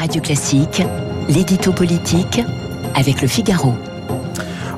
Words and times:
Radio 0.00 0.22
Classique, 0.22 0.82
l'édito 1.28 1.74
politique 1.74 2.40
avec 2.94 3.20
le 3.20 3.28
Figaro. 3.28 3.74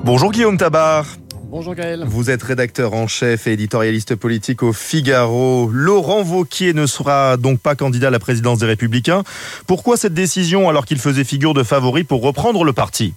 Bonjour 0.02 0.33
Guillaume 0.33 0.58
Tabar. 0.58 1.07
Bonjour 1.45 1.76
Gaël. 1.76 2.02
Vous 2.05 2.29
êtes 2.29 2.42
rédacteur 2.42 2.92
en 2.92 3.07
chef 3.07 3.47
et 3.47 3.53
éditorialiste 3.53 4.17
politique 4.17 4.65
au 4.65 4.73
Figaro. 4.73 5.71
Laurent 5.73 6.25
Vauquier 6.25 6.75
ne 6.75 6.87
sera 6.87 7.37
donc 7.37 7.61
pas 7.61 7.77
candidat 7.77 8.09
à 8.09 8.11
la 8.11 8.19
présidence 8.19 8.59
des 8.59 8.66
Républicains. 8.66 9.23
Pourquoi 9.69 9.96
cette 9.96 10.12
décision 10.12 10.69
alors 10.69 10.87
qu'il 10.87 10.98
faisait 10.98 11.23
figure 11.23 11.54
de 11.54 11.62
favori 11.62 12.02
pour 12.02 12.20
reprendre 12.20 12.64
le 12.64 12.73
parti? 12.73 13.14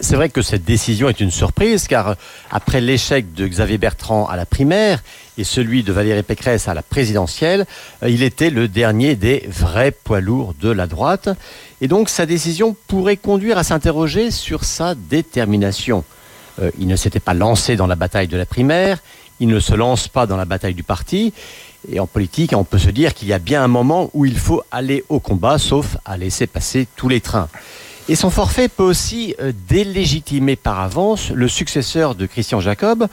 C'est 0.00 0.16
vrai 0.16 0.28
que 0.28 0.42
cette 0.42 0.64
décision 0.64 1.08
est 1.08 1.20
une 1.20 1.30
surprise 1.30 1.86
car 1.86 2.16
après 2.50 2.80
l'échec 2.80 3.34
de 3.34 3.46
Xavier 3.46 3.78
Bertrand 3.78 4.26
à 4.26 4.36
la 4.36 4.46
primaire 4.46 5.02
et 5.38 5.44
celui 5.44 5.82
de 5.82 5.92
Valérie 5.92 6.22
Pécresse 6.22 6.68
à 6.68 6.74
la 6.74 6.82
présidentielle, 6.82 7.66
euh, 8.02 8.10
il 8.10 8.22
était 8.22 8.50
le 8.50 8.68
dernier 8.68 9.16
des 9.16 9.48
vrais 9.48 9.90
poids 9.90 10.20
lourds 10.20 10.54
de 10.60 10.70
la 10.70 10.86
droite. 10.86 11.28
Et 11.80 11.88
donc 11.88 12.08
sa 12.08 12.26
décision 12.26 12.76
pourrait 12.86 13.16
conduire 13.16 13.58
à 13.58 13.64
s'interroger 13.64 14.30
sur 14.30 14.64
sa 14.64 14.94
détermination. 14.94 16.04
Euh, 16.60 16.70
il 16.78 16.86
ne 16.86 16.96
s'était 16.96 17.20
pas 17.20 17.34
lancé 17.34 17.76
dans 17.76 17.86
la 17.86 17.96
bataille 17.96 18.28
de 18.28 18.36
la 18.36 18.46
primaire, 18.46 18.98
il 19.40 19.48
ne 19.48 19.58
se 19.58 19.74
lance 19.74 20.08
pas 20.08 20.26
dans 20.26 20.36
la 20.36 20.44
bataille 20.44 20.74
du 20.74 20.82
parti. 20.82 21.32
Et 21.90 21.98
en 21.98 22.06
politique, 22.06 22.52
on 22.54 22.62
peut 22.62 22.78
se 22.78 22.90
dire 22.90 23.12
qu'il 23.12 23.26
y 23.26 23.32
a 23.32 23.40
bien 23.40 23.64
un 23.64 23.68
moment 23.68 24.10
où 24.14 24.24
il 24.24 24.38
faut 24.38 24.62
aller 24.70 25.04
au 25.08 25.18
combat, 25.18 25.58
sauf 25.58 25.96
à 26.04 26.16
laisser 26.16 26.46
passer 26.46 26.86
tous 26.94 27.08
les 27.08 27.20
trains. 27.20 27.48
Et 28.08 28.16
son 28.16 28.30
forfait 28.30 28.68
peut 28.68 28.82
aussi 28.82 29.34
euh, 29.40 29.52
délégitimer 29.68 30.56
par 30.56 30.80
avance 30.80 31.30
le 31.30 31.46
successeur 31.46 32.14
de 32.14 32.26
Christian 32.26 32.60
Jacob, 32.60 33.06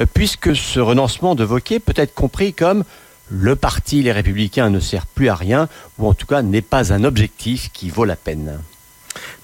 euh, 0.00 0.06
puisque 0.12 0.54
ce 0.54 0.80
renoncement 0.80 1.34
de 1.34 1.44
Vauquier 1.44 1.78
peut 1.80 1.94
être 1.96 2.14
compris 2.14 2.52
comme 2.52 2.84
le 3.30 3.56
parti 3.56 4.02
Les 4.02 4.12
Républicains 4.12 4.68
ne 4.68 4.80
sert 4.80 5.06
plus 5.06 5.28
à 5.28 5.34
rien, 5.34 5.68
ou 5.98 6.06
en 6.06 6.14
tout 6.14 6.26
cas 6.26 6.42
n'est 6.42 6.60
pas 6.60 6.92
un 6.92 7.04
objectif 7.04 7.70
qui 7.72 7.88
vaut 7.88 8.04
la 8.04 8.16
peine. 8.16 8.58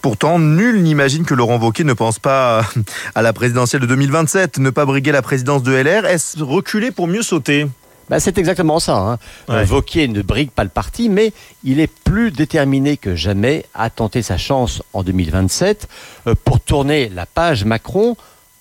Pourtant, 0.02 0.38
nul 0.38 0.82
n'imagine 0.82 1.24
que 1.24 1.34
Laurent 1.34 1.59
Wauquiez 1.59 1.84
ne 1.84 1.93
pense 1.95 2.18
pas 2.18 2.66
à 3.15 3.23
la 3.23 3.32
présidentielle 3.32 3.80
de 3.80 3.87
2027, 3.87 4.59
ne 4.59 4.71
pas 4.71 4.84
briguer 4.84 5.12
la 5.12 5.23
présidence 5.23 5.62
de 5.62 5.73
LR. 5.73 6.04
Est-ce 6.04 6.43
reculer 6.43 6.90
pour 6.90 7.06
mieux 7.06 7.23
sauter? 7.23 7.66
Bah, 8.10 8.18
c'est 8.18 8.38
exactement 8.38 8.80
ça. 8.80 9.18
Hein. 9.48 9.62
Vauquier 9.62 10.08
ne 10.08 10.20
brigue 10.20 10.50
pas 10.50 10.64
le 10.64 10.68
parti, 10.68 11.08
mais 11.08 11.32
il 11.62 11.78
est 11.78 11.86
plus 11.86 12.32
déterminé 12.32 12.96
que 12.96 13.14
jamais 13.14 13.64
à 13.72 13.88
tenter 13.88 14.20
sa 14.20 14.36
chance 14.36 14.82
en 14.92 15.04
2027 15.04 15.88
euh, 16.26 16.34
pour 16.44 16.58
tourner 16.58 17.08
la 17.08 17.24
page 17.24 17.64
Macron 17.64 18.16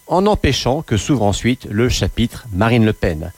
en 0.05 0.27
empêchant 0.27 0.83
que 0.83 0.97
s'ouvre 0.97 1.23
ensuite 1.23 1.66
le 1.67 1.89
chapitre 1.89 2.45
Marine 2.53 2.86
Le 2.86 2.94
Pen. 2.94 3.31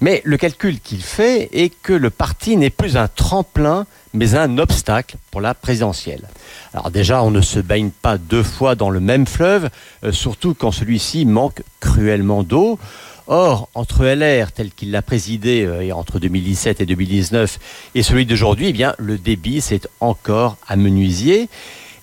Mais 0.00 0.20
le 0.24 0.36
calcul 0.36 0.80
qu'il 0.80 1.00
fait 1.00 1.48
est 1.52 1.72
que 1.82 1.92
le 1.92 2.10
parti 2.10 2.56
n'est 2.56 2.70
plus 2.70 2.96
un 2.96 3.06
tremplin, 3.06 3.86
mais 4.14 4.34
un 4.34 4.58
obstacle 4.58 5.14
pour 5.30 5.40
la 5.40 5.54
présidentielle. 5.54 6.28
Alors 6.74 6.90
déjà, 6.90 7.22
on 7.22 7.30
ne 7.30 7.40
se 7.40 7.60
baigne 7.60 7.90
pas 7.90 8.18
deux 8.18 8.42
fois 8.42 8.74
dans 8.74 8.90
le 8.90 8.98
même 8.98 9.28
fleuve, 9.28 9.70
euh, 10.02 10.10
surtout 10.10 10.54
quand 10.54 10.72
celui-ci 10.72 11.24
manque 11.24 11.62
cruellement 11.78 12.42
d'eau. 12.42 12.80
Or, 13.34 13.70
entre 13.72 14.04
LR, 14.04 14.52
tel 14.52 14.70
qu'il 14.70 14.90
l'a 14.90 15.00
présidé 15.00 15.64
euh, 15.64 15.90
entre 15.94 16.18
2017 16.18 16.82
et 16.82 16.84
2019, 16.84 17.58
et 17.94 18.02
celui 18.02 18.26
d'aujourd'hui, 18.26 18.66
eh 18.68 18.72
bien, 18.74 18.94
le 18.98 19.16
débit 19.16 19.62
s'est 19.62 19.80
encore 20.00 20.58
amenuisé. 20.68 21.48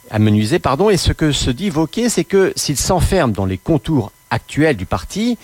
amenuisé 0.09 0.57
pardon, 0.57 0.89
et 0.89 0.97
ce 0.97 1.13
que 1.13 1.31
se 1.31 1.51
dit 1.51 1.69
Vauquier, 1.69 2.09
c'est 2.09 2.23
que 2.23 2.51
s'il 2.55 2.77
s'enferme 2.77 3.31
dans 3.31 3.45
les 3.45 3.59
contours 3.59 4.11
actuel 4.31 4.75
du 4.75 4.87
parti. 4.87 5.37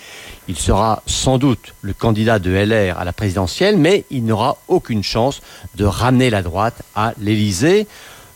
Il 0.48 0.56
sera 0.56 1.02
sans 1.06 1.38
doute 1.38 1.74
le 1.82 1.92
candidat 1.92 2.38
de 2.40 2.50
LR 2.50 2.98
à 2.98 3.04
la 3.04 3.12
présidentielle, 3.12 3.76
mais 3.76 4.04
il 4.10 4.24
n'aura 4.24 4.58
aucune 4.68 5.02
chance 5.02 5.40
de 5.76 5.84
ramener 5.84 6.30
la 6.30 6.42
droite 6.42 6.82
à 6.94 7.12
l'Élysée. 7.20 7.86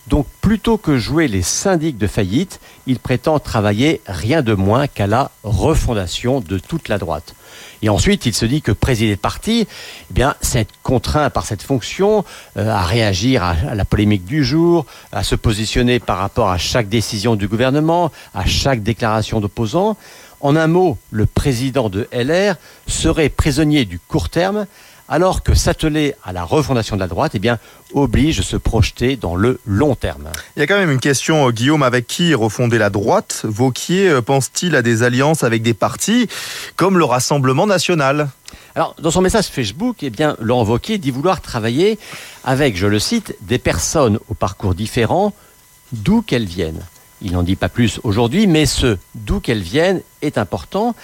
Donc 0.06 0.26
plutôt 0.40 0.76
que 0.76 0.98
jouer 0.98 1.28
les 1.28 1.42
syndics 1.42 1.98
de 1.98 2.06
faillite, 2.06 2.60
il 2.86 2.98
prétend 2.98 3.38
travailler 3.38 4.00
rien 4.06 4.42
de 4.42 4.54
moins 4.54 4.86
qu'à 4.86 5.06
la 5.06 5.30
refondation 5.44 6.40
de 6.40 6.58
toute 6.58 6.88
la 6.88 6.98
droite. 6.98 7.34
Et 7.82 7.88
ensuite, 7.88 8.26
il 8.26 8.34
se 8.34 8.44
dit 8.44 8.62
que 8.62 8.72
présider 8.72 9.12
le 9.12 9.16
parti, 9.16 9.66
eh 10.16 10.22
c'est 10.40 10.68
contraint 10.82 11.30
par 11.30 11.46
cette 11.46 11.62
fonction 11.62 12.24
euh, 12.56 12.70
à 12.70 12.82
réagir 12.82 13.42
à, 13.42 13.74
la 13.74 13.84
polémique 13.84 14.24
du 14.24 14.44
jour, 14.44 14.86
à 15.12 15.22
se 15.22 15.34
positionner 15.34 15.98
par 15.98 16.18
rapport 16.18 16.50
à 16.50 16.58
chaque 16.58 16.88
décision 16.88 17.36
du 17.36 17.48
gouvernement, 17.48 18.10
à 18.34 18.44
chaque 18.46 18.82
déclaration 18.82 19.40
d'opposant. 19.40 19.96
En 20.40 20.56
un 20.56 20.66
mot, 20.66 20.96
le 21.10 21.26
président 21.26 21.90
de 21.90 22.08
LR 22.12 22.56
serait 22.86 23.28
prisonnier 23.28 23.84
du 23.84 23.98
court 23.98 24.30
terme, 24.30 24.66
alors 25.10 25.42
que 25.42 25.54
s'atteler 25.54 26.14
à 26.24 26.32
la 26.32 26.44
refondation 26.44 26.94
de 26.94 27.00
la 27.00 27.08
droite 27.08 27.32
eh 27.34 27.40
bien, 27.40 27.58
oblige 27.92 28.38
à 28.38 28.42
se 28.44 28.56
projeter 28.56 29.16
dans 29.16 29.34
le 29.34 29.60
long 29.66 29.96
terme. 29.96 30.28
Il 30.56 30.60
y 30.60 30.62
a 30.62 30.66
quand 30.68 30.78
même 30.78 30.90
une 30.90 31.00
question, 31.00 31.48
euh, 31.48 31.50
Guillaume, 31.50 31.82
avec 31.82 32.06
qui 32.06 32.32
refonder 32.32 32.78
la 32.78 32.90
droite? 32.90 33.40
Vauquier 33.42 34.08
euh, 34.08 34.22
pense-t-il 34.22 34.76
à 34.76 34.82
des 34.82 35.02
alliances 35.02 35.42
avec 35.42 35.62
des 35.62 35.74
partis 35.74 36.28
comme 36.76 36.96
le 36.96 37.04
Rassemblement 37.04 37.66
national? 37.66 38.28
Alors, 38.76 38.94
dans 39.00 39.10
son 39.10 39.20
message 39.20 39.46
Facebook, 39.46 39.96
eh 40.02 40.10
bien, 40.10 40.36
Laurent 40.40 40.64
Wauquiez 40.64 40.98
dit 40.98 41.10
vouloir 41.10 41.40
travailler 41.40 41.98
avec, 42.44 42.76
je 42.76 42.86
le 42.86 43.00
cite, 43.00 43.34
des 43.40 43.58
personnes 43.58 44.20
au 44.28 44.34
parcours 44.34 44.76
différent, 44.76 45.34
d'où 45.92 46.22
qu'elles 46.22 46.46
viennent. 46.46 46.82
Il 47.20 47.32
n'en 47.32 47.42
dit 47.42 47.56
pas 47.56 47.68
plus 47.68 47.98
aujourd'hui, 48.04 48.46
mais 48.46 48.64
ce 48.64 48.96
d'où 49.16 49.40
qu'elles 49.40 49.60
viennent 49.60 50.02
est 50.22 50.38
important, 50.38 50.94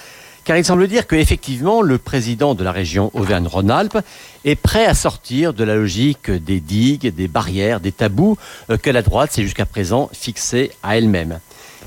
car 0.47 0.57
il 0.57 0.65
semble 0.65 0.87
dire 0.87 1.09
qu'effectivement, 1.09 1.83
le 1.83 1.99
président 1.99 2.55
de 2.55 2.63
la 2.63 2.71
région 2.71 3.11
Auvergne-Rhône-Alpes 3.15 3.99
est 4.45 4.55
prêt 4.55 4.87
à 4.87 4.95
sortir 4.95 5.53
de 5.53 5.65
la 5.65 5.75
logique 5.75 6.31
des 6.31 6.61
digues, 6.61 7.13
des 7.13 7.27
barrières, 7.27 7.81
des 7.81 7.91
tabous 7.91 8.39
euh, 8.71 8.77
que 8.77 8.89
la 8.89 9.03
droite 9.03 9.33
s'est 9.33 9.43
jusqu'à 9.43 9.67
présent 9.67 10.09
fixée 10.13 10.71
à 10.85 10.97
elle-même. 10.97 11.41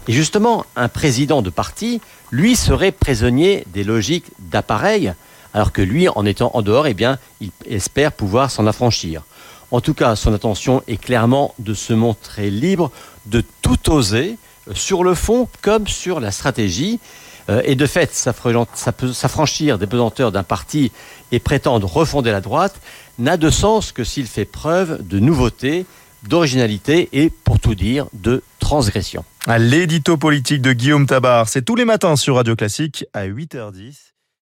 Et 0.10 0.12
justement, 0.12 0.66
un 0.76 0.90
président 0.90 1.42
de 1.42 1.50
parti, 1.50 2.02
lui, 2.32 2.58
serait 2.58 2.92
prisonnier 2.92 3.64
des 3.68 3.86
logiques 3.86 4.26
d'appareil, 4.40 5.14
alors 5.54 5.72
que 5.72 5.82
lui, 5.82 6.10
en 6.10 6.26
étant 6.26 6.52
en 6.54 6.62
dehors, 6.62 6.86
eh 6.86 6.94
bien, 6.94 7.18
il 7.40 7.52
espère 7.66 8.12
pouvoir 8.12 8.52
s'en 8.52 8.68
affranchir. 8.68 9.24
En 9.72 9.80
tout 9.80 9.94
cas, 9.94 10.18
son 10.18 10.34
intention 10.34 10.84
est 10.90 10.98
clairement 10.98 11.56
de 11.60 11.74
se 11.74 11.94
montrer 11.94 12.50
libre 12.50 12.92
de 13.26 13.42
tout 13.62 13.90
oser, 13.90 14.38
euh, 14.68 14.74
sur 14.76 15.06
le 15.06 15.16
fond 15.16 15.48
comme 15.62 15.88
sur 15.88 16.20
la 16.20 16.32
stratégie. 16.32 17.00
Euh, 17.50 17.62
et 17.66 17.76
de 17.76 17.86
fait, 17.86 18.14
s'affranchir 18.14 19.78
des 19.78 19.88
pesanteurs 19.88 20.32
d'un 20.32 20.44
parti 20.44 20.92
et 21.32 21.40
prétendre 21.40 21.88
refonder 21.88 22.32
la 22.32 22.42
droite 22.42 22.80
n'a 23.18 23.38
de 23.38 23.50
sens 23.50 23.92
que 23.92 24.04
s'il 24.04 24.28
fait 24.28 24.46
preuve 24.46 25.06
de 25.06 25.20
nouveauté, 25.20 25.86
d'originalité 26.24 27.10
et, 27.14 27.30
pour 27.30 27.60
tout 27.60 27.76
dire, 27.76 28.08
de 28.14 28.44
transgression. 28.60 29.24
L'édito 29.58 30.18
politique 30.18 30.62
de 30.62 30.74
Guillaume 30.74 31.06
Tabar, 31.06 31.50
c'est 31.50 31.64
tous 31.64 31.76
les 31.76 31.86
matins 31.86 32.16
sur 32.16 32.36
Radio 32.36 32.56
Classique 32.56 33.06
à 33.14 33.28
8h10. 33.28 33.96